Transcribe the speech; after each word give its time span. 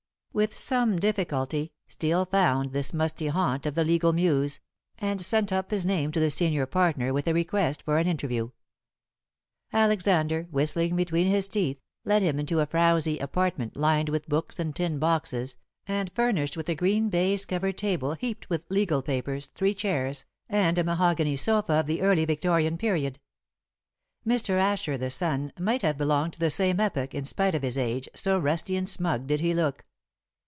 With 0.33 0.55
some 0.55 0.97
difficulty 0.97 1.73
Steel 1.89 2.23
found 2.23 2.71
this 2.71 2.93
musty 2.93 3.27
haunt 3.27 3.65
of 3.65 3.75
the 3.75 3.83
legal 3.83 4.13
Muse, 4.13 4.61
and 4.97 5.21
sent 5.21 5.51
up 5.51 5.71
his 5.71 5.85
name 5.85 6.09
to 6.13 6.21
the 6.21 6.29
senior 6.29 6.65
partner 6.65 7.11
with 7.11 7.27
a 7.27 7.33
request 7.33 7.83
for 7.83 7.97
an 7.97 8.07
interview. 8.07 8.51
Alexander, 9.73 10.47
whistling 10.49 10.95
between 10.95 11.27
his 11.27 11.49
teeth, 11.49 11.81
led 12.05 12.21
him 12.21 12.39
into 12.39 12.61
a 12.61 12.65
frowzy 12.65 13.19
apartment 13.19 13.75
lined 13.75 14.07
with 14.07 14.29
books 14.29 14.57
and 14.57 14.73
tin 14.73 14.99
boxes, 14.99 15.57
and 15.85 16.13
furnished 16.15 16.55
with 16.55 16.69
a 16.69 16.75
green 16.75 17.09
baize 17.09 17.43
covered 17.43 17.77
table 17.77 18.13
heaped 18.13 18.49
with 18.49 18.65
legal 18.69 19.01
papers, 19.01 19.47
three 19.47 19.73
chairs, 19.73 20.23
and 20.47 20.77
a 20.77 20.83
mahogany 20.85 21.35
sofa 21.35 21.73
of 21.73 21.87
the 21.87 22.01
Early 22.01 22.23
Victorian 22.23 22.77
period. 22.77 23.19
Mr. 24.25 24.51
Asher, 24.51 24.97
the 24.97 25.09
son, 25.09 25.51
might 25.59 25.81
have 25.81 25.97
belonged 25.97 26.31
to 26.35 26.39
the 26.39 26.49
same 26.49 26.79
epoch, 26.79 27.13
in 27.13 27.25
spite 27.25 27.53
of 27.53 27.63
his 27.63 27.77
age, 27.77 28.07
so 28.15 28.39
rusty 28.39 28.77
and 28.77 28.87
smug 28.87 29.27
did 29.27 29.41
he 29.41 29.53
look. 29.53 29.83